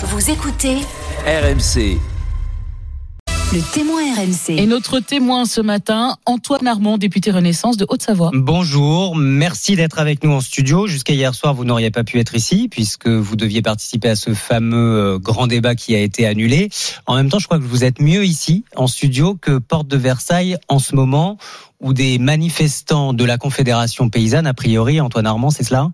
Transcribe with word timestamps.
Vous 0.00 0.30
écoutez 0.30 0.76
RMC. 1.26 1.98
le 3.52 3.72
témoin 3.72 4.00
RMC. 4.14 4.50
Et 4.50 4.66
notre 4.66 5.00
témoin 5.00 5.44
ce 5.44 5.60
matin, 5.60 6.16
Antoine 6.24 6.68
Armand, 6.68 6.98
député 6.98 7.32
Renaissance 7.32 7.76
de 7.76 7.84
Haute-Savoie. 7.88 8.30
Bonjour, 8.32 9.16
merci 9.16 9.74
d'être 9.74 9.98
avec 9.98 10.22
nous 10.22 10.30
en 10.30 10.40
studio. 10.40 10.86
Jusqu'à 10.86 11.14
hier 11.14 11.34
soir, 11.34 11.52
vous 11.52 11.64
n'auriez 11.64 11.90
pas 11.90 12.04
pu 12.04 12.20
être 12.20 12.36
ici 12.36 12.68
puisque 12.70 13.08
vous 13.08 13.34
deviez 13.34 13.60
participer 13.60 14.10
à 14.10 14.14
ce 14.14 14.34
fameux 14.34 15.14
euh, 15.14 15.18
grand 15.18 15.48
débat 15.48 15.74
qui 15.74 15.96
a 15.96 15.98
été 15.98 16.26
annulé. 16.26 16.68
En 17.06 17.16
même 17.16 17.28
temps, 17.28 17.40
je 17.40 17.46
crois 17.46 17.58
que 17.58 17.64
vous 17.64 17.82
êtes 17.82 18.00
mieux 18.00 18.24
ici 18.24 18.64
en 18.76 18.86
studio 18.86 19.34
que 19.34 19.58
Porte 19.58 19.88
de 19.88 19.96
Versailles 19.96 20.58
en 20.68 20.78
ce 20.78 20.94
moment 20.94 21.38
où 21.80 21.92
des 21.92 22.20
manifestants 22.20 23.14
de 23.14 23.24
la 23.24 23.36
Confédération 23.36 24.10
paysanne, 24.10 24.46
a 24.46 24.54
priori, 24.54 25.00
Antoine 25.00 25.26
Armand, 25.26 25.50
c'est 25.50 25.64
cela? 25.64 25.90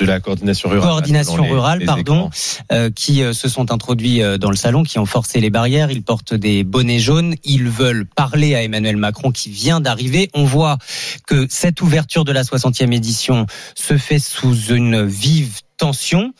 De 0.00 0.06
la 0.06 0.20
coordination 0.20 0.68
rurale. 0.68 0.88
Coordination 0.88 1.42
les- 1.42 1.50
rurale, 1.50 1.78
les 1.80 1.84
pardon, 1.86 2.30
euh, 2.72 2.90
qui 2.90 3.22
euh, 3.22 3.32
se 3.32 3.48
sont 3.48 3.70
introduits 3.70 4.22
euh, 4.22 4.38
dans 4.38 4.50
le 4.50 4.56
salon, 4.56 4.82
qui 4.82 4.98
ont 4.98 5.06
forcé 5.06 5.40
les 5.40 5.50
barrières. 5.50 5.90
Ils 5.90 6.02
portent 6.02 6.34
des 6.34 6.64
bonnets 6.64 6.98
jaunes. 6.98 7.34
Ils 7.44 7.68
veulent 7.68 8.06
parler 8.06 8.54
à 8.54 8.62
Emmanuel 8.62 8.96
Macron 8.96 9.30
qui 9.30 9.50
vient 9.50 9.80
d'arriver. 9.80 10.28
On 10.34 10.44
voit 10.44 10.78
que 11.26 11.46
cette 11.48 11.82
ouverture 11.82 12.24
de 12.24 12.32
la 12.32 12.42
60e 12.42 12.92
édition 12.92 13.46
se 13.74 13.96
fait 13.96 14.18
sous 14.18 14.72
une 14.72 15.04
vive 15.04 15.60
tension. 15.76 16.32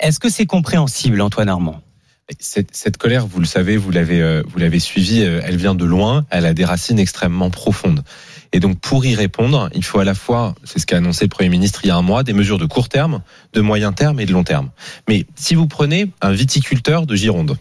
Est-ce 0.00 0.18
que 0.18 0.28
c'est 0.30 0.46
compréhensible, 0.46 1.20
Antoine 1.20 1.48
Armand? 1.48 1.80
Cette, 2.40 2.76
cette 2.76 2.98
colère, 2.98 3.26
vous 3.26 3.40
le 3.40 3.46
savez, 3.46 3.76
vous 3.76 3.90
l'avez, 3.90 4.42
vous 4.46 4.58
l'avez 4.58 4.80
suivie, 4.80 5.20
elle 5.20 5.56
vient 5.56 5.74
de 5.74 5.84
loin, 5.86 6.26
elle 6.30 6.44
a 6.44 6.52
des 6.52 6.64
racines 6.66 6.98
extrêmement 6.98 7.48
profondes. 7.48 8.02
Et 8.52 8.60
donc, 8.60 8.78
pour 8.80 9.04
y 9.04 9.14
répondre, 9.14 9.68
il 9.74 9.84
faut 9.84 9.98
à 9.98 10.04
la 10.04 10.14
fois, 10.14 10.54
c'est 10.64 10.78
ce 10.78 10.86
qu'a 10.86 10.96
annoncé 10.96 11.24
le 11.24 11.28
Premier 11.28 11.50
ministre 11.50 11.80
il 11.84 11.88
y 11.88 11.90
a 11.90 11.96
un 11.96 12.02
mois, 12.02 12.22
des 12.22 12.32
mesures 12.32 12.58
de 12.58 12.66
court 12.66 12.88
terme, 12.88 13.22
de 13.52 13.60
moyen 13.60 13.92
terme 13.92 14.20
et 14.20 14.26
de 14.26 14.32
long 14.32 14.44
terme. 14.44 14.70
Mais 15.08 15.26
si 15.34 15.54
vous 15.54 15.66
prenez 15.66 16.10
un 16.20 16.32
viticulteur 16.32 17.06
de 17.06 17.14
Gironde, 17.14 17.58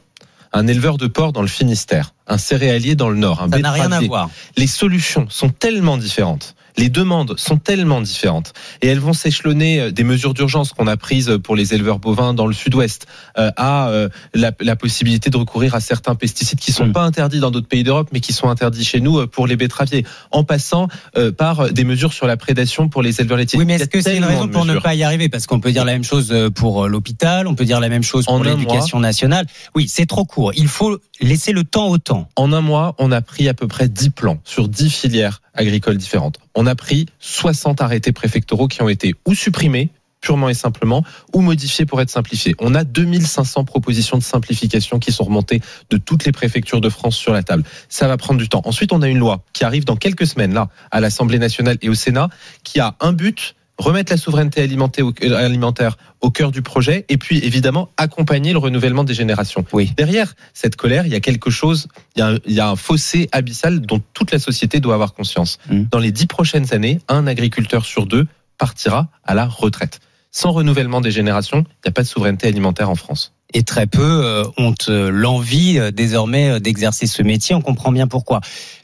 un 0.54 0.68
éleveur 0.68 0.98
de 0.98 1.08
porc 1.08 1.34
dans 1.34 1.42
le 1.42 1.48
Finistère, 1.48 2.14
un 2.26 2.38
céréalier 2.38 2.96
dans 2.96 3.10
le 3.10 3.18
Nord, 3.18 3.42
un 3.42 3.52
Ça 3.52 3.60
n'a 3.60 3.72
rien 3.72 3.92
à 3.92 4.02
voir. 4.02 4.30
les 4.56 4.68
solutions 4.68 5.28
sont 5.30 5.50
tellement 5.50 5.98
différentes. 5.98 6.56
Les 6.78 6.90
demandes 6.90 7.38
sont 7.38 7.58
tellement 7.58 8.02
différentes 8.02 8.54
et 8.82 8.88
elles 8.88 9.00
vont 9.00 9.14
s'échelonner 9.14 9.80
euh, 9.80 9.92
des 9.92 10.04
mesures 10.04 10.34
d'urgence 10.34 10.74
qu'on 10.74 10.88
a 10.88 10.98
prises 10.98 11.38
pour 11.44 11.56
les 11.56 11.74
éleveurs 11.74 12.00
bovins 12.00 12.34
dans 12.34 12.48
le 12.48 12.54
sud-ouest 12.54 13.06
euh, 13.38 13.52
à 13.56 13.90
euh, 13.90 14.10
la, 14.34 14.52
la 14.60 14.76
possibilité 14.76 15.30
de 15.30 15.38
recourir 15.38 15.76
à 15.76 15.80
certains 15.80 16.16
pesticides 16.16 16.60
qui 16.60 16.72
sont 16.72 16.88
Mm. 16.88 16.94
pas 16.94 17.04
interdits 17.04 17.40
dans 17.40 17.52
d'autres 17.52 17.68
pays 17.68 17.84
d'Europe 17.84 18.10
mais 18.12 18.20
qui 18.20 18.34
sont 18.34 18.50
interdits 18.50 18.84
chez 18.86 19.00
nous 19.00 19.20
euh, 19.20 19.28
pour 19.28 19.48
les 19.48 19.56
betteraviers 19.56 20.06
en 20.32 20.44
passant 20.44 20.88
euh, 21.18 21.32
par 21.32 21.72
des 21.72 21.84
mesures 21.84 22.14
sur 22.14 22.28
la 22.28 22.38
prédation 22.38 22.90
pour 22.90 23.02
les 23.02 23.20
éleveurs 23.22 23.38
laitiers. 23.38 23.60
Oui, 23.60 23.66
mais 23.66 23.76
est-ce 23.76 23.86
que 23.86 24.02
c'est 24.02 24.18
une 24.18 24.24
raison 24.24 24.48
pour 24.48 24.66
ne 24.66 24.80
pas 24.80 24.96
y 24.96 25.04
arriver? 25.04 25.30
Parce 25.30 25.46
qu'on 25.48 25.60
peut 25.60 25.72
dire 25.72 25.86
la 25.86 25.94
même 25.94 26.04
chose 26.04 26.32
euh, 26.32 26.50
pour 26.50 26.86
euh, 26.86 26.88
l'hôpital, 26.88 27.48
on 27.48 27.56
peut 27.56 27.66
dire 27.66 27.80
la 27.80 27.90
même 27.90 28.04
chose 28.04 28.26
pour 28.26 28.44
l'éducation 28.44 29.00
nationale. 29.00 29.46
Oui, 29.76 29.88
c'est 29.88 30.06
trop 30.06 30.26
court. 30.26 30.52
Il 30.56 30.68
faut 30.68 30.98
laisser 31.20 31.52
le 31.52 31.64
temps 31.64 31.88
au 31.88 31.98
temps. 31.98 32.30
En 32.36 32.54
un 32.54 32.62
mois, 32.62 32.96
on 33.00 33.12
a 33.12 33.22
pris 33.22 33.48
à 33.50 33.54
peu 33.54 33.68
près 33.68 33.90
10 33.90 34.12
plans 34.12 34.40
sur 34.44 34.68
10 34.68 34.90
filières 34.90 35.42
agricoles 35.58 35.98
différentes. 35.98 36.40
On 36.56 36.66
a 36.66 36.76
pris 36.76 37.08
60 37.20 37.82
arrêtés 37.82 38.12
préfectoraux 38.12 38.68
qui 38.68 38.82
ont 38.82 38.90
été 38.90 39.16
ou 39.26 39.36
supprimés 39.36 39.90
purement 40.22 40.50
et 40.50 40.54
simplement, 40.54 41.04
ou 41.34 41.42
modifiés 41.42 41.86
pour 41.86 42.02
être 42.02 42.10
simplifiés. 42.10 42.56
On 42.60 42.76
a 42.76 42.84
2500 42.84 43.66
propositions 43.66 44.18
de 44.18 44.24
simplification 44.24 45.00
qui 45.00 45.12
sont 45.12 45.24
remontées 45.24 45.62
de 45.90 45.98
toutes 45.98 46.26
les 46.26 46.32
préfectures 46.32 46.82
de 46.82 46.90
France 46.90 47.16
sur 47.16 47.34
la 47.34 47.44
table. 47.44 47.64
Ça 47.90 48.08
va 48.08 48.18
prendre 48.18 48.40
du 48.40 48.50
temps. 48.50 48.62
Ensuite, 48.66 48.92
on 48.92 49.02
a 49.02 49.08
une 49.08 49.20
loi 49.20 49.44
qui 49.54 49.64
arrive 49.64 49.86
dans 49.86 49.96
quelques 49.96 50.28
semaines, 50.28 50.54
là, 50.54 50.70
à 50.92 51.00
l'Assemblée 51.00 51.40
nationale 51.40 51.78
et 51.82 51.90
au 51.90 51.94
Sénat, 51.94 52.30
qui 52.64 52.80
a 52.80 52.96
un 53.00 53.14
but, 53.14 53.56
remettre 53.78 54.12
la 54.12 54.18
souveraineté 54.18 54.62
alimentaire 54.62 55.06
au, 55.06 55.14
euh, 55.24 55.36
alimentaire 55.36 55.98
au 56.22 56.32
cœur 56.32 56.52
du 56.52 56.62
projet, 56.62 57.06
et 57.10 57.18
puis 57.18 57.40
évidemment 57.40 57.90
accompagner 57.98 58.52
le 58.52 58.58
renouvellement 58.58 59.04
des 59.04 59.14
générations. 59.14 59.64
Oui. 59.72 59.92
Derrière 59.96 60.34
cette 60.54 60.76
colère, 60.76 61.06
il 61.06 61.12
y 61.12 61.16
a 61.16 61.20
quelque 61.20 61.50
chose, 61.50 61.88
il 62.16 62.20
y 62.20 62.22
a 62.22 62.28
un, 62.30 62.38
il 62.46 62.54
y 62.54 62.60
a 62.60 62.70
un 62.70 62.76
fossé 62.76 63.30
abyssal 63.32 63.82
dont 63.82 64.02
toute 64.14 64.32
la 64.32 64.40
société 64.40 64.80
doit 64.80 64.96
avoir 64.96 65.14
conscience. 65.14 65.60
Mm. 65.70 65.84
Dans 65.92 66.00
les 66.00 66.12
dix 66.12 66.28
prochaines 66.28 66.74
années, 66.74 67.00
un 67.08 67.28
agriculteur 67.28 67.86
sur 67.86 68.08
deux 68.08 68.26
partira 68.58 69.10
à 69.24 69.36
la 69.36 69.46
retraite. 69.46 70.00
Sans 70.32 70.52
renouvellement 70.52 71.02
des 71.02 71.12
générations, 71.12 71.60
il 71.60 71.82
n'y 71.86 71.90
a 71.90 71.92
pas 71.92 72.02
de 72.02 72.08
souveraineté 72.08 72.48
alimentaire 72.48 72.90
en 72.90 72.96
France. 72.96 73.34
et 73.54 73.64
très 73.64 73.88
peu 73.88 74.02
euh, 74.02 74.44
ont 74.58 74.76
euh, 74.90 75.10
l'envie 75.10 75.80
désormais 75.94 76.60
d'exercer 76.60 77.08
ce 77.08 77.24
métier. 77.24 77.56
On 77.56 77.62
comprend 77.62 77.92
bien 77.92 78.08
pourquoi. 78.08 78.42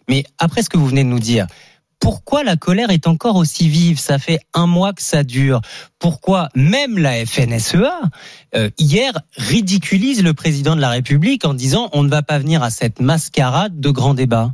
Mais 0.08 0.24
après 0.38 0.62
ce 0.62 0.70
que 0.70 0.78
vous 0.78 0.88
venez 0.88 1.04
de 1.04 1.10
nous 1.10 1.20
dire, 1.20 1.48
pourquoi 2.04 2.44
la 2.44 2.58
colère 2.58 2.90
est 2.90 3.08
encore 3.08 3.38
aussi 3.38 3.70
vive? 3.70 3.98
Ça 3.98 4.20
fait 4.20 4.42
un 4.54 4.68
mois 4.68 4.92
que 4.92 5.02
ça 5.02 5.24
dure. 5.24 5.62
Pourquoi 6.00 6.50
même 6.54 6.98
la 6.98 7.26
FNSEA 7.26 8.02
euh, 8.56 8.70
hier 8.78 9.14
ridiculise 9.38 10.22
le 10.22 10.34
président 10.34 10.76
de 10.76 10.82
la 10.82 10.90
République 10.90 11.46
en 11.46 11.54
disant 11.54 11.90
on 11.94 12.04
ne 12.04 12.10
va 12.10 12.22
pas 12.22 12.40
venir 12.40 12.62
à 12.62 12.72
cette 12.72 13.00
mascarade 13.00 13.80
de 13.80 13.90
grand 13.90 14.16
débat? 14.16 14.54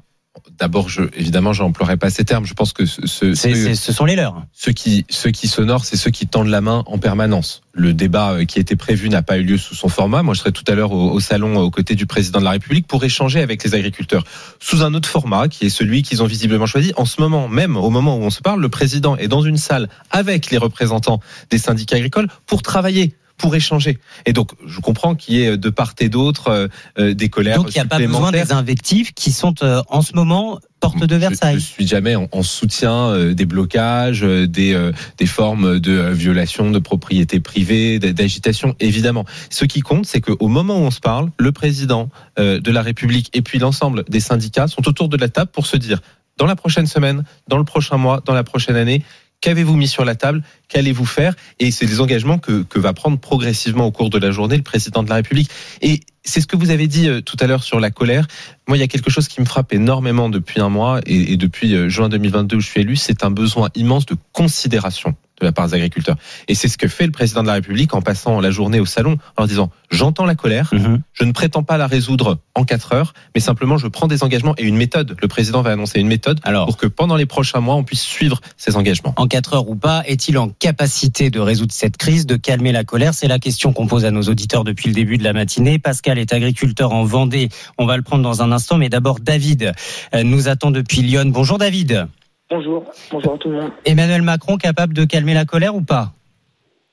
D'abord, 0.57 0.89
je, 0.89 1.03
évidemment, 1.15 1.53
j'emploierai 1.53 1.97
pas 1.97 2.09
ces 2.09 2.25
termes. 2.25 2.45
Je 2.45 2.53
pense 2.53 2.73
que 2.73 2.85
ce, 2.85 3.05
ce- 3.07 3.33
ce- 3.33 3.91
sont 3.93 4.05
les 4.05 4.15
leurs. 4.15 4.43
ceux 4.53 4.71
qui 4.71 5.05
ceux 5.09 5.31
qui 5.31 5.47
s'honorent, 5.47 5.85
c'est 5.85 5.95
ceux 5.97 6.11
qui 6.11 6.27
tendent 6.27 6.47
la 6.47 6.61
main 6.61 6.83
en 6.87 6.97
permanence. 6.97 7.61
Le 7.73 7.93
débat 7.93 8.31
euh, 8.33 8.45
qui 8.45 8.59
était 8.59 8.75
prévu 8.75 9.09
n'a 9.09 9.21
pas 9.21 9.37
eu 9.37 9.43
lieu 9.43 9.57
sous 9.57 9.75
son 9.75 9.87
format. 9.89 10.21
Moi, 10.23 10.33
je 10.33 10.39
serai 10.39 10.51
tout 10.51 10.63
à 10.67 10.75
l'heure 10.75 10.91
au, 10.91 11.11
au 11.11 11.19
salon 11.19 11.57
euh, 11.59 11.61
aux 11.63 11.71
côtés 11.71 11.95
du 11.95 12.05
président 12.05 12.39
de 12.39 12.43
la 12.45 12.51
République 12.51 12.87
pour 12.87 13.03
échanger 13.03 13.41
avec 13.41 13.63
les 13.63 13.73
agriculteurs 13.75 14.23
sous 14.59 14.83
un 14.83 14.93
autre 14.93 15.07
format 15.09 15.47
qui 15.47 15.65
est 15.65 15.69
celui 15.69 16.03
qu'ils 16.03 16.21
ont 16.21 16.27
visiblement 16.27 16.65
choisi. 16.65 16.91
En 16.97 17.05
ce 17.05 17.21
moment 17.21 17.47
même, 17.47 17.77
au 17.77 17.89
moment 17.89 18.17
où 18.17 18.21
on 18.21 18.29
se 18.29 18.41
parle, 18.41 18.61
le 18.61 18.69
président 18.69 19.15
est 19.17 19.27
dans 19.27 19.41
une 19.41 19.57
salle 19.57 19.87
avec 20.11 20.51
les 20.51 20.57
représentants 20.57 21.19
des 21.49 21.57
syndicats 21.57 21.95
agricoles 21.95 22.27
pour 22.45 22.61
travailler 22.61 23.13
pour 23.39 23.55
échanger. 23.55 23.97
Et 24.27 24.33
donc, 24.33 24.51
je 24.67 24.79
comprends 24.81 25.15
qu'il 25.15 25.35
y 25.35 25.43
ait 25.43 25.57
de 25.57 25.69
part 25.69 25.93
et 25.99 26.09
d'autre 26.09 26.49
euh, 26.49 26.67
euh, 26.99 27.13
des 27.15 27.29
colères 27.29 27.55
Donc 27.57 27.69
il 27.73 27.77
n'y 27.77 27.79
a 27.79 27.85
pas 27.85 27.97
besoin 27.97 28.31
des 28.31 28.51
invectives 28.51 29.13
qui 29.13 29.31
sont 29.31 29.55
euh, 29.63 29.81
en 29.87 30.03
ce 30.03 30.13
moment 30.13 30.59
porte 30.79 30.99
de 31.03 31.15
Je- 31.15 31.19
Versailles. 31.19 31.55
Je, 31.55 31.65
suis 31.65 31.87
jamais 31.87 32.15
en, 32.15 32.27
en 32.31 32.43
soutien 32.43 32.93
euh, 33.07 33.33
des 33.33 33.45
blocages, 33.45 34.23
euh, 34.23 34.45
des, 34.47 34.73
euh, 34.73 34.91
des 35.17 35.25
formes 35.25 35.79
de 35.79 35.91
euh, 35.91 36.11
violation 36.13 36.69
de 36.69 36.79
propriété 36.79 37.39
privée, 37.39 37.97
d'agitation, 37.99 38.75
évidemment. 38.79 39.25
Ce 39.49 39.65
qui 39.65 39.79
compte, 39.81 40.05
c'est 40.05 40.21
qu'au 40.21 40.47
moment 40.47 40.75
où 40.75 40.81
on 40.83 40.91
se 40.91 40.99
parle, 40.99 41.31
le 41.39 41.51
président 41.51 42.09
euh, 42.37 42.59
de 42.59 42.71
la 42.71 42.81
République 42.81 43.29
et 43.33 43.41
puis 43.41 43.57
l'ensemble 43.57 44.03
des 44.09 44.19
syndicats 44.19 44.67
sont 44.67 44.87
autour 44.87 45.09
de 45.09 45.17
la 45.17 45.29
table 45.29 45.49
pour 45.51 45.65
se 45.65 45.77
dire, 45.77 45.99
dans 46.37 46.45
la 46.45 46.55
prochaine 46.55 46.87
semaine, 46.87 47.23
dans 47.47 47.57
le 47.57 47.63
prochain 47.65 47.97
mois, 47.97 48.21
dans 48.25 48.33
la 48.33 48.43
prochaine 48.43 48.75
année, 48.75 49.03
Qu'avez-vous 49.41 49.75
mis 49.75 49.87
sur 49.87 50.03
la 50.03 50.15
table? 50.15 50.43
Qu'allez-vous 50.67 51.05
faire? 51.05 51.33
Et 51.59 51.71
c'est 51.71 51.85
des 51.85 52.01
engagements 52.01 52.39
que, 52.39 52.63
que 52.63 52.79
va 52.79 52.93
prendre 52.93 53.17
progressivement 53.17 53.85
au 53.85 53.91
cours 53.91 54.09
de 54.09 54.17
la 54.17 54.31
journée 54.31 54.57
le 54.57 54.63
président 54.63 55.03
de 55.03 55.09
la 55.09 55.15
République. 55.15 55.49
Et 55.81 56.01
c'est 56.29 56.41
ce 56.41 56.47
que 56.47 56.55
vous 56.55 56.69
avez 56.69 56.87
dit 56.87 57.07
euh, 57.09 57.21
tout 57.21 57.37
à 57.39 57.47
l'heure 57.47 57.63
sur 57.63 57.79
la 57.79 57.91
colère. 57.91 58.27
Moi, 58.67 58.77
il 58.77 58.79
y 58.79 58.83
a 58.83 58.87
quelque 58.87 59.09
chose 59.09 59.27
qui 59.27 59.41
me 59.41 59.45
frappe 59.45 59.73
énormément 59.73 60.29
depuis 60.29 60.61
un 60.61 60.69
mois 60.69 60.99
et, 61.05 61.33
et 61.33 61.37
depuis 61.37 61.73
euh, 61.75 61.89
juin 61.89 62.07
2022 62.09 62.57
où 62.57 62.59
je 62.61 62.67
suis 62.67 62.81
élu, 62.81 62.95
c'est 62.95 63.23
un 63.23 63.31
besoin 63.31 63.69
immense 63.75 64.05
de 64.05 64.15
considération 64.31 65.15
de 65.41 65.45
la 65.45 65.53
part 65.53 65.67
des 65.69 65.75
agriculteurs. 65.75 66.17
Et 66.49 66.53
c'est 66.53 66.67
ce 66.67 66.77
que 66.77 66.89
fait 66.89 67.05
le 67.05 67.13
président 67.13 67.41
de 67.43 67.47
la 67.47 67.53
République 67.53 67.93
en 67.93 68.01
passant 68.01 68.41
la 68.41 68.51
journée 68.51 68.81
au 68.81 68.85
salon, 68.85 69.13
en 69.37 69.43
leur 69.43 69.47
disant 69.47 69.71
j'entends 69.89 70.25
la 70.25 70.35
colère, 70.35 70.69
Mhm. 70.73 71.01
je 71.13 71.23
ne 71.23 71.31
prétends 71.31 71.63
pas 71.63 71.77
la 71.77 71.87
résoudre 71.87 72.39
en 72.55 72.65
quatre 72.65 72.91
heures, 72.93 73.13
mais 73.33 73.39
simplement 73.39 73.77
je 73.77 73.87
prends 73.87 74.07
des 74.07 74.21
engagements 74.23 74.53
et 74.57 74.65
une 74.65 74.75
méthode. 74.75 75.15
Le 75.21 75.27
président 75.29 75.61
va 75.61 75.71
annoncer 75.71 75.99
une 76.01 76.07
méthode 76.09 76.41
Alors, 76.43 76.65
pour 76.65 76.75
que 76.75 76.87
pendant 76.87 77.15
les 77.15 77.25
prochains 77.25 77.61
mois, 77.61 77.75
on 77.75 77.85
puisse 77.85 78.01
suivre 78.01 78.41
ces 78.57 78.75
engagements. 78.75 79.13
en 79.15 79.27
quatre 79.27 79.53
heures 79.53 79.69
ou 79.69 79.75
pas, 79.77 80.03
est-il 80.07 80.37
en 80.37 80.49
capacité 80.49 81.29
de 81.29 81.39
résoudre 81.39 81.71
cette 81.73 81.95
crise, 81.95 82.25
de 82.25 82.35
calmer 82.35 82.73
la 82.73 82.83
colère? 82.83 83.13
C'est 83.13 83.29
la 83.29 83.39
question 83.39 83.71
qu'on 83.71 83.87
pose 83.87 84.03
à 84.03 84.11
nos 84.11 84.23
auditeurs 84.23 84.65
depuis 84.65 84.89
le 84.89 84.93
début 84.93 85.17
de 85.17 85.23
la 85.23 85.31
matinée. 85.31 85.79
Pascal 85.79 86.18
est 86.19 86.33
agriculteur 86.33 86.91
en 86.93 87.03
Vendée. 87.03 87.49
On 87.77 87.85
va 87.85 87.97
le 87.97 88.03
prendre 88.03 88.23
dans 88.23 88.41
un 88.41 88.51
instant, 88.51 88.77
mais 88.77 88.89
d'abord 88.89 89.19
David 89.19 89.71
euh, 90.13 90.23
nous 90.23 90.47
attend 90.49 90.71
depuis 90.71 91.01
Lyon. 91.01 91.23
Bonjour 91.27 91.57
David. 91.57 92.07
Bonjour, 92.49 92.83
bonjour 93.11 93.33
à 93.35 93.37
tout 93.37 93.49
le 93.49 93.61
monde. 93.61 93.71
Emmanuel 93.85 94.21
Macron 94.23 94.57
capable 94.57 94.93
de 94.93 95.05
calmer 95.05 95.33
la 95.33 95.45
colère 95.45 95.75
ou 95.75 95.81
pas? 95.81 96.13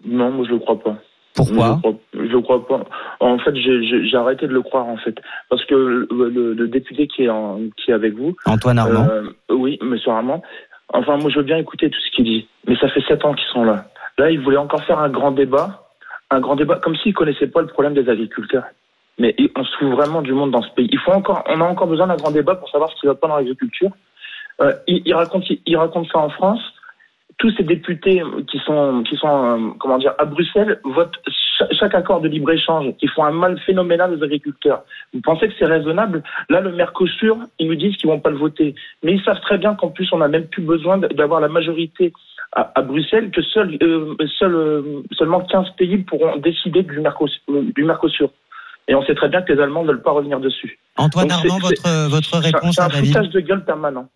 Non, 0.04 0.30
moi 0.30 0.44
je 0.46 0.52
le 0.52 0.58
crois 0.58 0.78
pas. 0.78 0.96
Pourquoi? 1.34 1.80
Je, 2.14 2.18
le 2.18 2.40
crois, 2.40 2.62
crois 2.62 2.78
pas. 2.84 2.84
En 3.20 3.38
fait, 3.38 3.54
j'ai- 3.56 4.16
arrêté 4.16 4.46
de 4.46 4.52
le 4.52 4.62
croire 4.62 4.86
en 4.86 4.96
fait, 4.96 5.14
parce 5.50 5.64
que 5.66 5.74
le, 5.74 6.08
le- 6.30 6.54
le 6.54 6.68
député 6.68 7.06
qui 7.06 7.24
est 7.24 7.28
en, 7.28 7.58
qui 7.76 7.90
est 7.90 7.94
avec 7.94 8.14
vous, 8.14 8.34
Antoine 8.46 8.78
Armand. 8.78 9.06
euh, 9.10 9.22
oui, 9.50 9.78
Monsieur 9.82 10.12
Armand. 10.12 10.42
Enfin, 10.92 11.16
moi 11.18 11.30
je 11.30 11.36
veux 11.38 11.42
bien 11.44 11.58
écouter 11.58 11.90
tout 11.90 11.98
ce 12.00 12.14
qu'il 12.16 12.24
dit, 12.24 12.48
mais 12.66 12.76
ça 12.76 12.88
fait 12.88 13.02
sept 13.08 13.24
ans 13.24 13.34
qu'ils 13.34 13.48
sont 13.52 13.64
là. 13.64 13.86
Là, 14.18 14.30
il 14.30 14.40
voulait 14.40 14.56
encore 14.56 14.82
faire 14.84 14.98
un 14.98 15.10
grand 15.10 15.30
débat, 15.32 15.88
un 16.30 16.40
grand 16.40 16.56
débat, 16.56 16.76
comme 16.76 16.96
s'il 16.96 17.12
connaissait 17.12 17.48
pas 17.48 17.60
le 17.60 17.66
problème 17.66 17.92
des 17.94 18.08
agriculteurs. 18.08 18.64
Mais 19.18 19.34
on 19.56 19.64
se 19.64 19.76
fout 19.78 19.88
vraiment 19.88 20.20
du 20.22 20.32
monde 20.32 20.50
dans 20.50 20.62
ce 20.62 20.70
pays. 20.70 20.88
Il 20.92 20.98
faut 20.98 21.12
encore, 21.12 21.42
on 21.48 21.60
a 21.60 21.64
encore 21.64 21.86
besoin 21.86 22.06
d'un 22.06 22.16
grand 22.16 22.30
débat 22.30 22.54
pour 22.54 22.68
savoir 22.70 22.90
ce 22.90 23.00
qui 23.00 23.06
va 23.06 23.14
pas 23.14 23.28
dans 23.28 23.36
l'agriculture. 23.36 23.90
Euh, 24.60 24.72
il, 24.86 25.02
il 25.06 25.14
raconte, 25.14 25.44
il 25.64 25.76
raconte 25.76 26.08
ça 26.12 26.18
en 26.18 26.28
France. 26.30 26.60
Tous 27.38 27.50
ces 27.56 27.64
députés 27.64 28.22
qui 28.50 28.58
sont, 28.60 29.02
qui 29.02 29.16
sont, 29.16 29.28
euh, 29.28 29.70
comment 29.78 29.98
dire, 29.98 30.14
à 30.18 30.24
Bruxelles 30.24 30.80
votent 30.84 31.18
cha- 31.58 31.68
chaque 31.72 31.94
accord 31.94 32.22
de 32.22 32.28
libre 32.28 32.50
échange, 32.50 32.94
qui 32.96 33.08
font 33.08 33.24
un 33.24 33.30
mal 33.30 33.58
phénoménal 33.60 34.14
aux 34.14 34.22
agriculteurs. 34.24 34.84
Vous 35.12 35.20
pensez 35.20 35.48
que 35.48 35.54
c'est 35.58 35.66
raisonnable? 35.66 36.22
Là, 36.48 36.60
le 36.62 36.72
Mercosur, 36.72 37.36
ils 37.58 37.68
nous 37.68 37.74
disent 37.74 37.96
qu'ils 37.98 38.08
vont 38.08 38.20
pas 38.20 38.30
le 38.30 38.38
voter, 38.38 38.74
mais 39.02 39.12
ils 39.12 39.22
savent 39.22 39.40
très 39.40 39.58
bien 39.58 39.74
qu'en 39.74 39.88
plus, 39.90 40.08
on 40.12 40.18
n'a 40.18 40.28
même 40.28 40.46
plus 40.46 40.62
besoin 40.62 40.96
d'avoir 40.96 41.40
la 41.40 41.48
majorité 41.48 42.10
à, 42.52 42.72
à 42.74 42.80
Bruxelles 42.80 43.30
que 43.30 43.42
seul, 43.42 43.76
euh, 43.82 44.14
seul, 44.38 44.54
euh, 44.54 45.02
seulement 45.12 45.40
15 45.40 45.70
pays 45.76 45.98
pourront 45.98 46.36
décider 46.36 46.82
du 46.84 47.84
Mercosur. 47.84 48.30
Et 48.88 48.94
on 48.94 49.04
sait 49.04 49.14
très 49.14 49.28
bien 49.28 49.42
que 49.42 49.52
les 49.52 49.60
Allemands 49.60 49.82
ne 49.82 49.88
veulent 49.88 50.02
pas 50.02 50.12
revenir 50.12 50.38
dessus. 50.40 50.78
Antoine 50.96 51.28
Donc, 51.28 51.38
c'est- 51.42 51.48
Armand, 51.50 51.68
c'est- 51.68 51.82
votre, 51.88 52.08
votre 52.08 52.28
C'est 52.30 52.36
un- 52.36 52.40
réponse 52.40 52.74
c'est 52.76 52.80
à 52.82 52.84
un 52.84 52.88
David 52.88 53.06
foutage 53.14 53.30
de 53.30 53.40
gueule 53.40 53.64
permanent. 53.64 54.08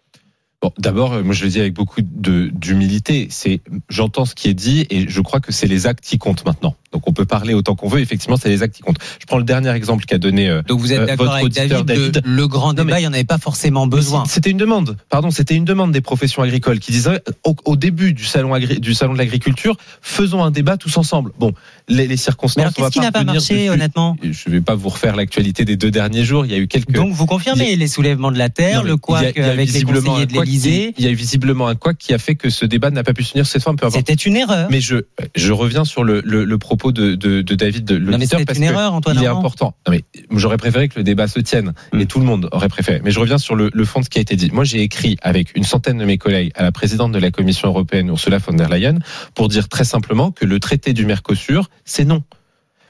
Bon, 0.63 0.71
d'abord, 0.79 1.15
euh, 1.15 1.23
moi 1.23 1.33
je 1.33 1.45
le 1.45 1.51
dis 1.51 1.59
avec 1.59 1.73
beaucoup 1.73 2.03
de 2.03 2.51
d'humilité. 2.53 3.29
C'est, 3.31 3.61
j'entends 3.89 4.27
ce 4.27 4.35
qui 4.35 4.49
est 4.49 4.55
dit 4.55 4.87
et 4.91 5.09
je 5.09 5.21
crois 5.23 5.41
que 5.41 5.53
c'est 5.53 5.67
les 5.67 5.87
actes 5.87 6.05
qui 6.05 6.19
comptent 6.19 6.45
maintenant. 6.45 6.75
Donc 6.93 7.07
on 7.07 7.13
peut 7.13 7.25
parler 7.25 7.55
autant 7.55 7.77
qu'on 7.77 7.89
veut. 7.89 8.01
Effectivement, 8.01 8.37
c'est 8.37 8.49
les 8.49 8.63
actes 8.65 8.75
qui 8.75 8.83
comptent. 8.83 8.99
Je 9.21 9.27
prends 9.27 9.39
le 9.39 9.45
dernier 9.45 9.71
exemple 9.71 10.05
qu'a 10.07 10.19
donné. 10.19 10.49
euh, 10.49 10.63
Donc 10.67 10.81
vous 10.81 10.93
êtes 10.93 10.99
Euh, 11.01 11.07
d'accord 11.07 11.27
votre 11.27 11.37
avec 11.37 11.45
auditeur, 11.47 11.85
David, 11.85 12.13
David. 12.13 12.23
Le, 12.25 12.35
le 12.37 12.49
grand 12.49 12.69
Non, 12.73 12.79
mais- 12.79 12.85
débat, 12.87 12.99
il 12.99 13.03
n'y 13.03 13.07
en 13.09 13.13
avait 13.13 13.23
pas 13.25 13.39
forcément 13.39 13.87
besoin. 13.87 14.25
C'était 14.27 14.51
une 14.51 14.57
demande. 14.57 14.97
Pardon, 15.09 15.31
c'était 15.31 15.55
une 15.55 15.65
demande 15.65 15.93
des 15.93 16.01
professions 16.01 16.43
agricoles 16.43 16.81
qui 16.81 16.91
disaient 16.91 17.23
au, 17.45 17.55
au 17.65 17.77
début 17.77 18.13
du 18.13 18.25
salon 18.25 18.55
agri- 18.55 18.81
du 18.81 18.95
salon 18.95 19.13
de 19.13 19.19
l'agriculture, 19.19 19.77
faisons 20.03 20.43
un 20.43 20.51
débat 20.51 20.77
tous 20.77 20.97
ensemble. 20.97 21.31
Bon, 21.39 21.53
les, 21.89 22.09
les 22.09 22.17
circonstances. 22.17 22.75
qu'est-ce 22.75 22.91
qui 22.91 22.99
n'a 23.01 23.13
pas 23.13 23.23
marché, 23.23 23.55
dessus. 23.55 23.71
honnêtement 23.71 24.17
Je 24.23 24.49
ne 24.49 24.55
vais 24.55 24.61
pas 24.61 24.75
vous 24.75 24.89
refaire 24.89 25.15
l'actualité 25.15 25.65
des 25.65 25.77
deux 25.77 25.93
derniers 25.93 26.25
jours. 26.25 26.45
Il 26.45 26.51
y 26.51 26.55
a 26.55 26.59
eu 26.59 26.67
quelques. 26.67 26.91
Donc 26.91 27.13
vous 27.13 27.27
confirmez 27.27 27.77
les 27.77 27.87
soulèvements 27.89 28.33
de 28.33 28.39
la 28.39 28.49
terre, 28.49 28.83
Non, 28.83 28.89
le 28.91 29.15
a 29.15 29.19
avec 29.19 29.37
les 29.73 29.83
conseillers 29.83 30.27
de 30.27 30.33
l'Élysée. 30.33 30.93
Il 30.99 31.05
y 31.05 31.07
a 31.07 31.11
eu 31.11 31.15
visiblement 31.15 31.69
un 31.69 31.77
quoi 31.77 31.95
qui 31.95 32.13
a 32.15 32.19
fait 32.19 32.35
que 32.35 32.51
ce 32.51 32.65
débat 32.67 32.91
n'a 32.91 33.05
pas 33.05 33.15
pu 33.15 33.23
se 33.23 33.33
tenir 33.33 33.47
cette 33.47 33.63
fois. 33.63 33.75
C'était 33.93 34.13
une 34.15 34.35
erreur. 34.37 34.69
Mais 34.73 34.81
je, 34.81 34.97
je 35.37 35.53
reviens 35.53 35.85
sur 35.85 36.03
le, 36.03 36.21
le, 36.25 36.45
le 36.45 36.59
propos 36.59 36.80
de, 36.91 37.15
de, 37.15 37.43
de 37.43 37.55
David, 37.55 37.91
mais 37.93 38.27
parce 38.45 38.59
une 38.59 38.65
que 38.65 38.71
erreur, 38.73 38.95
Antoine 38.95 39.17
il 39.17 39.23
est 39.23 39.27
Armand. 39.27 39.41
important. 39.41 39.75
Non, 39.87 39.93
mais 39.93 40.05
j'aurais 40.37 40.57
préféré 40.57 40.89
que 40.89 40.99
le 40.99 41.05
débat 41.05 41.29
se 41.29 41.39
tienne, 41.41 41.73
Mm. 41.93 42.01
et 42.01 42.07
tout 42.07 42.19
le 42.19 42.25
monde 42.25 42.49
aurait 42.53 42.69
préféré. 42.69 43.01
Mais 43.05 43.11
je 43.11 43.21
reviens 43.21 43.39
sur 43.39 43.55
le, 43.55 43.71
le 43.73 43.85
fond 43.85 44.01
de 44.01 44.05
ce 44.07 44.11
qui 44.11 44.19
a 44.19 44.23
été 44.23 44.37
dit. 44.37 44.51
Moi, 44.53 44.65
j'ai 44.65 44.81
écrit 44.83 45.17
avec 45.23 45.55
une 45.57 45.65
centaine 45.65 45.99
de 45.99 46.05
mes 46.05 46.19
collègues 46.19 46.51
à 46.55 46.63
la 46.63 46.73
présidente 46.73 47.13
de 47.13 47.19
la 47.19 47.31
Commission 47.31 47.69
européenne, 47.69 48.09
Ursula 48.09 48.39
von 48.39 48.55
der 48.55 48.69
Leyen, 48.69 48.99
pour 49.35 49.49
dire 49.49 49.69
très 49.69 49.85
simplement 49.85 50.31
que 50.31 50.45
le 50.47 50.59
traité 50.61 50.93
du 50.93 51.05
Mercosur, 51.07 51.69
c'est 51.85 52.05
non. 52.05 52.23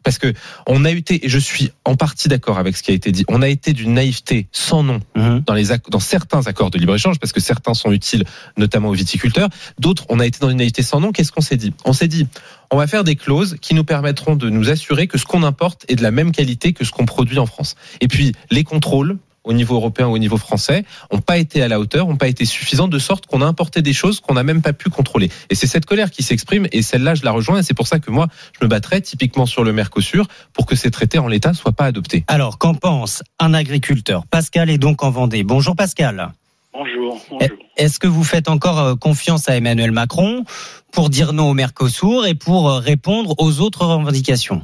Parce 0.03 0.19
que 0.19 0.33
on 0.67 0.85
a 0.85 0.91
été, 0.91 1.25
et 1.27 1.29
je 1.29 1.39
suis 1.39 1.71
en 1.85 1.97
partie 1.97 2.29
d'accord 2.29 2.59
avec 2.59 2.77
ce 2.77 2.83
qui 2.83 2.91
a 2.91 2.95
été 2.95 3.13
dit, 3.13 3.25
on 3.29 3.43
a 3.43 3.49
été 3.49 3.73
d'une 3.73 3.95
naïveté 3.95 4.47
sans 4.53 4.83
nom 4.83 5.01
Mhm. 5.17 5.43
dans, 5.47 5.55
les, 5.55 5.67
dans 5.89 6.01
certains 6.01 6.47
accords 6.47 6.71
de 6.71 6.79
libre-échange, 6.79 7.19
parce 7.19 7.33
que 7.33 7.41
certains 7.41 7.75
sont 7.75 7.93
utiles, 7.93 8.25
notamment 8.57 8.89
aux 8.89 8.95
viticulteurs. 8.95 9.49
D'autres, 9.79 10.07
on 10.09 10.21
a 10.21 10.27
été 10.27 10.39
dans 10.41 10.51
une 10.51 10.59
naïveté 10.59 10.83
sans 10.83 11.01
nom. 11.01 11.13
Qu'est-ce 11.13 11.33
qu'on 11.33 11.41
s'est 11.41 11.57
dit? 11.57 11.73
On 11.85 11.93
s'est 11.93 12.09
dit, 12.09 12.27
on 12.71 12.77
va 12.77 12.87
faire 12.87 13.05
des 13.05 13.17
clauses 13.17 13.57
qui 13.61 13.75
nous 13.75 13.85
permettront 13.85 14.37
de 14.37 14.49
nous 14.49 14.71
assurer 14.71 15.07
que 15.07 15.19
ce 15.19 15.25
qu'on 15.25 15.43
importe 15.43 15.85
est 15.89 15.97
de 15.97 16.03
la 16.03 16.11
même 16.11 16.33
qualité 16.33 16.73
que 16.73 16.85
ce 16.85 16.93
qu'on 16.93 17.07
produit 17.07 17.39
en 17.39 17.47
France. 17.47 17.75
Et 18.01 18.09
puis, 18.09 18.33
les 18.51 18.65
contrôles 18.65 19.19
au 19.45 19.53
niveau 19.53 19.77
européen 19.77 20.07
ou 20.07 20.13
au 20.13 20.19
niveau 20.19 20.37
français 20.37 20.85
ont 21.11 21.21
pas 21.21 21.39
été 21.39 21.63
à 21.63 21.69
la 21.69 21.81
hauteur, 21.81 22.09
ont 22.09 22.17
pas 22.17 22.29
été 22.29 22.45
suffisants, 22.45 22.89
de 22.89 22.99
sorte 22.99 23.27
qu'on 23.27 23.43
a 23.43 23.47
importé 23.47 23.83
des 23.83 23.93
choses 23.93 24.21
qu'on 24.21 24.35
n'a 24.35 24.43
même 24.43 24.63
pas 24.63 24.73
pu 24.73 24.91
contrôler. 24.91 25.31
Et 25.49 25.55
c'est 25.55 25.67
cette 25.67 25.87
colère 25.87 26.11
qui 26.11 26.23
s'exprime, 26.23 26.67
et 26.73 26.83
celle-là, 26.83 27.15
je 27.15 27.25
la 27.25 27.33
rejoins, 27.33 27.59
et 27.59 27.63
c'est 27.63 27.75
pour 27.75 27.87
ça 27.87 27.99
que 27.99 28.11
moi, 28.11 28.29
je 28.59 28.65
me 28.65 28.69
battrai 28.69 29.01
typiquement 29.01 29.47
sur 29.47 29.65
le 29.65 29.73
Mercosur 29.73 30.27
pour 30.53 30.67
que 30.67 30.77
ces 30.77 30.91
traités 30.91 31.19
en 31.19 31.29
l'état 31.29 31.55
soient 31.55 31.73
pas 31.73 31.87
adoptés. 31.87 32.25
Alors, 32.29 32.59
qu'en 32.59 32.75
pense 32.75 33.23
un 33.39 33.55
agriculteur? 33.55 34.27
Pascal 34.27 34.71
est 34.71 34.79
donc 34.79 35.03
en 35.03 35.11
Vendée. 35.11 35.43
Bonjour 35.43 35.77
Pascal. 35.77 36.33
Bonjour, 36.73 37.19
Eh, 37.41 37.49
bonjour. 37.49 37.59
Est-ce 37.77 37.99
que 37.99 38.07
vous 38.07 38.23
faites 38.23 38.49
encore 38.49 38.79
euh, 38.79 38.95
confiance 38.95 39.49
à 39.49 39.57
Emmanuel 39.57 39.91
Macron 39.91 40.45
pour 40.93 41.11
dire 41.11 41.33
non 41.33 41.51
au 41.51 41.55
Mercosur 41.55 42.27
et 42.27 42.35
pour 42.35 42.69
euh, 42.69 42.79
répondre 42.79 43.35
aux 43.39 43.61
autres 43.61 43.85
revendications? 43.85 44.63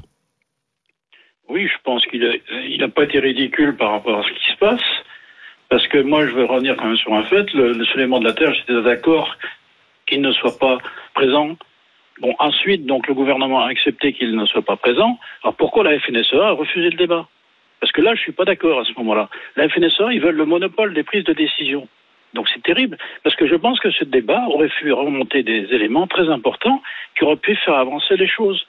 Oui, 1.49 1.69
je 1.69 1.79
pense 1.85 2.05
qu'il 2.07 2.41
n'a 2.79 2.89
pas 2.89 3.05
été 3.05 3.21
ridicule 3.21 3.77
par 3.77 3.93
rapport 3.93 4.19
à 4.19 4.23
ce 4.23 4.33
qui 4.33 4.53
se 4.53 4.57
passe. 4.57 4.83
Parce 5.69 5.87
que 5.89 5.99
moi, 5.99 6.27
je 6.27 6.33
veux 6.33 6.45
revenir 6.45 6.77
quand 6.77 6.87
même 6.87 6.97
sur 6.97 7.15
un 7.15 7.25
fait. 7.25 7.53
Le, 7.53 7.73
le 7.73 7.85
soulèvement 7.85 8.21
de 8.21 8.25
la 8.25 8.33
Terre, 8.33 8.55
j'étais 8.55 8.81
d'accord 8.83 9.37
qu'il 10.07 10.21
ne 10.21 10.33
soit 10.33 10.59
pas 10.59 10.79
présent. 11.15 11.57
Bon, 12.21 12.35
ensuite, 12.39 12.87
donc, 12.87 13.07
le 13.09 13.15
gouvernement 13.15 13.61
a 13.61 13.69
accepté 13.69 14.13
qu'il 14.13 14.35
ne 14.35 14.47
soit 14.47 14.63
pas 14.63 14.77
présent. 14.77 15.19
Alors, 15.43 15.55
pourquoi 15.55 15.85
la 15.85 15.99
FNSEA 15.99 16.49
a 16.49 16.53
refusé 16.53 16.91
le 16.91 16.97
débat? 16.97 17.29
Parce 17.81 17.93
que 17.93 18.01
là, 18.01 18.15
je 18.15 18.21
suis 18.21 18.33
pas 18.33 18.45
d'accord 18.45 18.81
à 18.81 18.85
ce 18.85 18.93
moment-là. 18.99 19.29
La 19.57 19.69
FNSEA, 19.69 20.13
ils 20.13 20.21
veulent 20.21 20.37
le 20.37 20.47
monopole 20.47 20.95
des 20.95 21.03
prises 21.03 21.25
de 21.25 21.33
décision. 21.33 21.89
Donc, 22.33 22.49
c'est 22.53 22.63
terrible. 22.63 22.97
Parce 23.23 23.37
que 23.37 23.47
je 23.47 23.55
pense 23.55 23.79
que 23.81 23.91
ce 23.91 24.05
débat 24.05 24.45
aurait 24.49 24.69
pu 24.69 24.93
remonter 24.93 25.43
des 25.43 25.67
éléments 25.75 26.07
très 26.07 26.29
importants 26.29 26.83
qui 27.17 27.25
auraient 27.25 27.37
pu 27.37 27.55
faire 27.57 27.75
avancer 27.75 28.17
les 28.17 28.29
choses. 28.29 28.67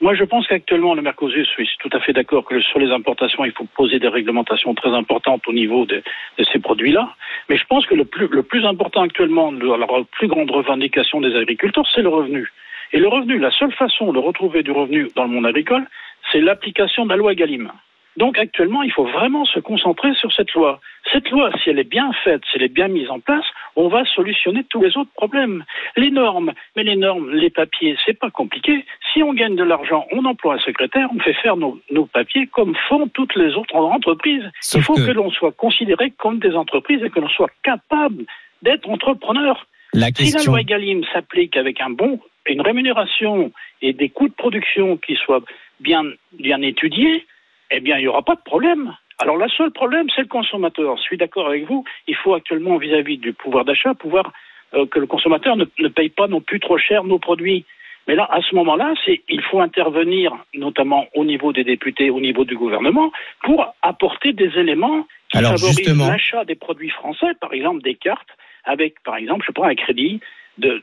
Moi, 0.00 0.14
je 0.14 0.24
pense 0.24 0.46
qu'actuellement, 0.46 0.94
le 0.94 1.02
Mercosur, 1.02 1.44
je 1.44 1.50
suis 1.50 1.68
tout 1.78 1.90
à 1.92 2.00
fait 2.00 2.14
d'accord 2.14 2.46
que 2.46 2.58
sur 2.62 2.78
les 2.78 2.90
importations, 2.90 3.44
il 3.44 3.52
faut 3.52 3.66
poser 3.76 3.98
des 3.98 4.08
réglementations 4.08 4.74
très 4.74 4.88
importantes 4.90 5.46
au 5.46 5.52
niveau 5.52 5.84
de, 5.84 6.02
ces 6.50 6.58
produits-là. 6.58 7.14
Mais 7.50 7.58
je 7.58 7.66
pense 7.66 7.84
que 7.84 7.94
le 7.94 8.06
plus, 8.06 8.26
le 8.28 8.42
plus 8.42 8.64
important 8.64 9.02
actuellement, 9.02 9.50
le- 9.50 9.76
la 9.76 9.86
plus 10.12 10.26
grande 10.28 10.50
revendication 10.50 11.20
des 11.20 11.36
agriculteurs, 11.36 11.86
c'est 11.94 12.00
le 12.00 12.08
revenu. 12.08 12.50
Et 12.92 12.98
le 12.98 13.08
revenu, 13.08 13.38
la 13.38 13.50
seule 13.50 13.72
façon 13.72 14.12
de 14.14 14.18
retrouver 14.18 14.62
du 14.62 14.70
revenu 14.70 15.08
dans 15.14 15.24
le 15.24 15.30
monde 15.30 15.46
agricole, 15.46 15.86
c'est 16.32 16.40
l'application 16.40 17.04
de 17.04 17.10
la 17.10 17.16
loi 17.16 17.34
Galim. 17.34 17.70
Donc 18.16 18.38
actuellement, 18.38 18.82
il 18.82 18.92
faut 18.92 19.04
vraiment 19.06 19.44
se 19.44 19.60
concentrer 19.60 20.12
sur 20.14 20.32
cette 20.32 20.52
loi. 20.52 20.80
Cette 21.12 21.30
loi, 21.30 21.50
si 21.62 21.70
elle 21.70 21.78
est 21.78 21.88
bien 21.88 22.12
faite, 22.24 22.42
si 22.50 22.56
elle 22.56 22.64
est 22.64 22.68
bien 22.68 22.88
mise 22.88 23.08
en 23.08 23.20
place, 23.20 23.44
on 23.76 23.88
va 23.88 24.04
solutionner 24.04 24.64
tous 24.68 24.82
les 24.82 24.96
autres 24.96 25.12
problèmes. 25.14 25.64
Les 25.96 26.10
normes, 26.10 26.52
mais 26.76 26.82
les 26.82 26.96
normes, 26.96 27.30
les 27.30 27.50
papiers, 27.50 27.96
c'est 28.04 28.18
pas 28.18 28.30
compliqué. 28.30 28.84
Si 29.12 29.22
on 29.22 29.32
gagne 29.32 29.56
de 29.56 29.62
l'argent, 29.64 30.06
on 30.12 30.24
emploie 30.24 30.54
un 30.54 30.58
secrétaire, 30.58 31.08
on 31.14 31.20
fait 31.20 31.34
faire 31.34 31.56
nos, 31.56 31.80
nos 31.90 32.06
papiers 32.06 32.46
comme 32.48 32.74
font 32.88 33.08
toutes 33.08 33.34
les 33.36 33.54
autres 33.54 33.76
entreprises. 33.76 34.44
Sauf 34.60 34.80
il 34.80 34.84
faut 34.84 34.94
que- 34.96 35.06
que, 35.06 35.12
l'on 35.12 35.30
soit 35.30 35.52
considéré 35.52 36.10
comme 36.10 36.38
des 36.40 36.54
entreprises 36.54 37.02
et 37.02 37.10
que 37.10 37.20
l'on 37.20 37.28
soit 37.28 37.50
capable 37.62 38.24
d'être 38.62 38.88
entrepreneur. 38.90 39.66
La 39.92 40.06
Si 40.06 40.24
la 40.24 40.30
question. 40.32 40.52
loi 40.52 40.60
Egalim 40.60 41.04
s'applique 41.12 41.56
avec 41.56 41.80
un 41.80 41.90
bon, 41.90 42.20
une 42.46 42.60
rémunération 42.60 43.52
et 43.82 43.92
des 43.92 44.08
coûts 44.08 44.28
de 44.28 44.34
production 44.34 44.96
qui 44.96 45.14
soient 45.16 45.42
bien, 45.80 46.04
bien 46.32 46.60
étudiés, 46.62 47.24
eh 47.70 47.80
bien, 47.80 47.98
il 47.98 48.02
n'y 48.02 48.08
aura 48.08 48.22
pas 48.22 48.34
de 48.34 48.42
problème. 48.42 48.94
Alors, 49.18 49.36
le 49.36 49.48
seul 49.48 49.70
problème, 49.70 50.08
c'est 50.14 50.22
le 50.22 50.28
consommateur. 50.28 50.96
Je 50.96 51.02
suis 51.02 51.16
d'accord 51.16 51.48
avec 51.48 51.66
vous. 51.66 51.84
Il 52.08 52.16
faut 52.16 52.34
actuellement, 52.34 52.78
vis-à-vis 52.78 53.18
du 53.18 53.32
pouvoir 53.32 53.64
d'achat, 53.64 53.94
pouvoir 53.94 54.32
euh, 54.74 54.86
que 54.86 54.98
le 54.98 55.06
consommateur 55.06 55.56
ne, 55.56 55.66
ne 55.78 55.88
paye 55.88 56.08
pas 56.08 56.26
non 56.26 56.40
plus 56.40 56.60
trop 56.60 56.78
cher 56.78 57.04
nos 57.04 57.18
produits. 57.18 57.64
Mais 58.08 58.14
là, 58.14 58.26
à 58.30 58.40
ce 58.40 58.54
moment-là, 58.56 58.94
il 59.28 59.42
faut 59.42 59.60
intervenir, 59.60 60.36
notamment 60.54 61.06
au 61.14 61.24
niveau 61.24 61.52
des 61.52 61.64
députés, 61.64 62.10
au 62.10 62.20
niveau 62.20 62.44
du 62.44 62.56
gouvernement, 62.56 63.12
pour 63.44 63.74
apporter 63.82 64.32
des 64.32 64.58
éléments 64.58 65.06
qui 65.30 65.38
Alors, 65.38 65.52
favorisent 65.52 66.08
l'achat 66.08 66.44
des 66.44 66.54
produits 66.54 66.90
français, 66.90 67.34
par 67.40 67.52
exemple 67.52 67.82
des 67.82 67.94
cartes, 67.94 68.30
avec, 68.64 69.02
par 69.04 69.16
exemple, 69.16 69.44
je 69.46 69.52
prends 69.52 69.68
un 69.68 69.74
crédit 69.74 70.20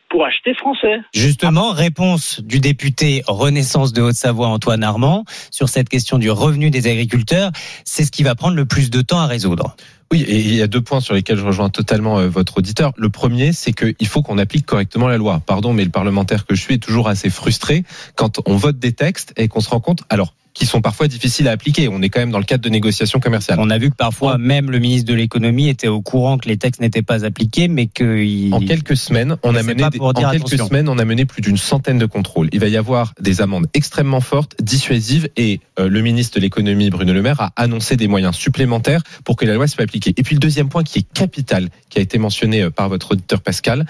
pour 0.09 0.25
acheter 0.25 0.53
français. 0.53 0.99
Justement, 1.13 1.71
réponse 1.71 2.41
du 2.41 2.59
député 2.59 3.23
Renaissance 3.27 3.93
de 3.93 4.01
Haute-Savoie, 4.01 4.47
Antoine 4.47 4.83
Armand, 4.83 5.25
sur 5.51 5.69
cette 5.69 5.89
question 5.89 6.17
du 6.17 6.29
revenu 6.29 6.69
des 6.69 6.87
agriculteurs. 6.87 7.51
C'est 7.85 8.03
ce 8.03 8.11
qui 8.11 8.23
va 8.23 8.35
prendre 8.35 8.55
le 8.55 8.65
plus 8.65 8.89
de 8.89 9.01
temps 9.01 9.19
à 9.19 9.27
résoudre. 9.27 9.75
Oui, 10.11 10.21
et 10.21 10.39
il 10.39 10.55
y 10.55 10.61
a 10.61 10.67
deux 10.67 10.81
points 10.81 11.01
sur 11.01 11.13
lesquels 11.13 11.37
je 11.37 11.45
rejoins 11.45 11.69
totalement 11.69 12.19
euh, 12.19 12.27
votre 12.29 12.57
auditeur. 12.59 12.93
Le 12.97 13.09
premier, 13.09 13.51
c'est 13.51 13.73
qu'il 13.73 14.07
faut 14.07 14.21
qu'on 14.21 14.37
applique 14.37 14.65
correctement 14.65 15.07
la 15.07 15.17
loi. 15.17 15.41
Pardon, 15.45 15.73
mais 15.73 15.83
le 15.83 15.91
parlementaire 15.91 16.45
que 16.45 16.55
je 16.55 16.61
suis 16.61 16.75
est 16.75 16.83
toujours 16.83 17.09
assez 17.09 17.29
frustré 17.29 17.83
quand 18.15 18.39
on 18.45 18.55
vote 18.55 18.79
des 18.79 18.93
textes 18.93 19.33
et 19.37 19.47
qu'on 19.47 19.59
se 19.61 19.69
rend 19.69 19.79
compte, 19.81 20.03
alors, 20.09 20.33
qui 20.53 20.65
sont 20.65 20.81
parfois 20.81 21.07
difficiles 21.07 21.47
à 21.47 21.51
appliquer. 21.51 21.87
On 21.87 22.01
est 22.01 22.09
quand 22.09 22.19
même 22.19 22.31
dans 22.31 22.39
le 22.39 22.43
cadre 22.43 22.63
de 22.63 22.69
négociations 22.69 23.19
commerciales. 23.19 23.59
On 23.61 23.69
a 23.69 23.77
vu 23.77 23.91
que 23.91 23.95
parfois, 23.95 24.39
même 24.39 24.71
le 24.71 24.79
ministre 24.79 25.07
de 25.07 25.13
l'économie 25.13 25.69
était 25.69 25.87
au 25.87 26.01
courant 26.01 26.39
que 26.39 26.49
les 26.49 26.57
textes 26.57 26.81
n'étaient 26.81 27.03
pas 27.03 27.25
appliqués, 27.25 27.67
mais 27.67 27.85
qu'il... 27.85 28.51
En 28.55 28.59
quelques 28.59 28.97
semaines, 28.97 29.37
on 29.43 29.53
a 29.53 29.61
mené 29.61 29.87
des- 29.91 29.99
en 29.99 30.13
quelques 30.13 30.47
attention. 30.47 30.67
semaines, 30.67 30.89
on 30.89 30.97
a 30.97 31.05
mené 31.05 31.25
plus 31.25 31.43
d'une 31.43 31.57
centaine 31.57 31.99
de 31.99 32.07
contrôles. 32.07 32.49
Il 32.53 32.59
va 32.59 32.69
y 32.69 32.75
avoir 32.77 33.13
des 33.21 33.41
amendes 33.41 33.67
extrêmement 33.75 34.19
fortes, 34.19 34.55
dissuasives, 34.59 35.29
et 35.37 35.59
euh, 35.77 35.89
le 35.89 36.01
ministre 36.01 36.37
de 36.37 36.41
l'économie 36.41 36.89
Bruno 36.89 37.13
Le 37.13 37.21
Maire 37.21 37.39
a 37.39 37.53
annoncé 37.55 37.95
des 37.95 38.07
moyens 38.07 38.35
supplémentaires 38.35 39.03
pour 39.25 39.35
que 39.35 39.45
la 39.45 39.53
loi 39.53 39.67
soit 39.67 39.83
appliquée. 39.83 39.96
Et 40.05 40.23
puis 40.23 40.35
le 40.35 40.39
deuxième 40.39 40.69
point 40.69 40.83
qui 40.83 40.99
est 40.99 41.13
capital, 41.13 41.69
qui 41.89 41.99
a 41.99 42.01
été 42.01 42.17
mentionné 42.17 42.63
euh, 42.63 42.69
par 42.69 42.89
votre 42.89 43.11
auditeur 43.11 43.41
Pascal, 43.41 43.85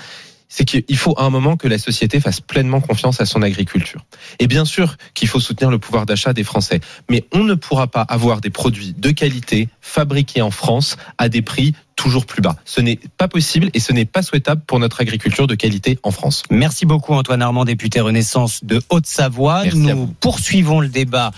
c'est 0.50 0.66
qu'il 0.66 0.98
faut 0.98 1.14
à 1.18 1.24
un 1.24 1.30
moment 1.30 1.58
que 1.58 1.68
la 1.68 1.78
société 1.78 2.20
fasse 2.20 2.42
pleinement 2.42 2.82
confiance 2.82 3.22
à 3.22 3.26
son 3.26 3.42
agriculture. 3.42 4.06
Et 4.40 4.48
bien 4.48 4.66
sûr 4.66 4.98
qu'il 5.14 5.28
faut 5.28 5.40
soutenir 5.40 5.70
le 5.70 5.80
pouvoir 5.80 6.06
d'achat 6.06 6.34
des 6.34 6.44
Français, 6.44 6.80
mais 7.10 7.26
on 7.34 7.44
ne 7.44 7.54
pourra 7.56 7.88
pas 7.88 8.02
avoir 8.02 8.42
des 8.42 8.50
produits 8.50 8.94
de 8.98 9.12
qualité 9.12 9.70
fabriqués 9.82 10.42
en 10.42 10.52
France 10.52 10.98
à 11.18 11.30
des 11.30 11.42
prix 11.42 11.74
toujours 11.98 12.26
plus 12.26 12.42
bas. 12.42 12.56
Ce 12.64 12.80
n'est 12.80 13.00
pas 13.18 13.28
possible 13.28 13.70
et 13.74 13.80
ce 13.80 13.92
n'est 13.92 14.06
pas 14.06 14.22
souhaitable 14.22 14.62
pour 14.66 14.80
notre 14.80 15.02
agriculture 15.02 15.48
de 15.48 15.56
qualité 15.56 16.00
en 16.04 16.12
France. 16.12 16.44
Merci 16.50 16.86
beaucoup 16.86 17.14
Antoine 17.14 17.42
Armand, 17.42 17.66
député 17.66 18.00
Renaissance 18.00 18.64
de 18.64 18.82
Haute-Savoie. 18.90 19.66
Nous 19.74 20.08
poursuivons 20.20 20.80
le 20.80 20.90
débat 20.90 21.32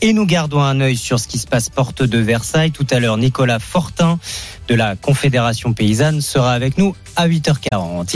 et 0.00 0.12
nous 0.12 0.26
gardons 0.26 0.60
un 0.60 0.80
œil 0.80 0.96
sur 0.96 1.20
ce 1.20 1.28
qui 1.28 1.38
se 1.38 1.46
passe 1.46 1.68
porte 1.68 2.02
de 2.02 2.18
Versailles. 2.18 2.70
Tout 2.70 2.86
à 2.90 3.00
l'heure, 3.00 3.18
Nicolas 3.18 3.58
Fortin 3.58 4.18
de 4.68 4.74
la 4.74 4.96
Confédération 4.96 5.72
paysanne 5.72 6.20
sera 6.20 6.52
avec 6.52 6.78
nous 6.78 6.94
à 7.16 7.28
8h40. 7.28 8.06